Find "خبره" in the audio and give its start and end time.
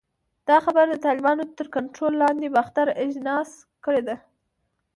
0.65-0.85